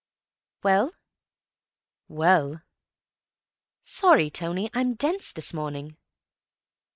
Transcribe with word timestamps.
"Well?" 0.63 0.95
"Well." 2.07 2.63
"Sorry, 3.83 4.31
Tony; 4.31 4.71
I'm 4.73 4.95
dense 4.95 5.31
this 5.31 5.53
morning." 5.53 5.95